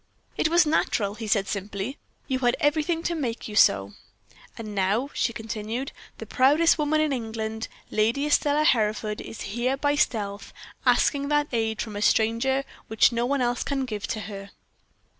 "It 0.35 0.49
was 0.49 0.65
natural," 0.65 1.13
he 1.13 1.27
said, 1.27 1.47
simply; 1.47 1.99
"you 2.27 2.39
had 2.39 2.55
everything 2.59 3.03
to 3.03 3.13
make 3.13 3.47
you 3.47 3.55
so." 3.55 3.93
"And 4.57 4.73
now," 4.73 5.11
she 5.13 5.31
continued, 5.31 5.91
"the 6.17 6.25
proudest 6.25 6.79
woman 6.79 6.99
in 6.99 7.13
England, 7.13 7.67
Lady 7.91 8.25
Estelle 8.25 8.65
Hereford, 8.65 9.21
is 9.21 9.41
here 9.53 9.77
by 9.77 9.93
stealth, 9.93 10.53
asking 10.87 11.27
that 11.27 11.49
aid 11.51 11.83
from 11.83 11.95
a 11.95 12.01
stranger 12.01 12.63
which 12.87 13.11
no 13.11 13.27
one 13.27 13.41
else 13.43 13.63
can 13.63 13.85
give 13.85 14.07
to 14.07 14.21
her." 14.21 14.49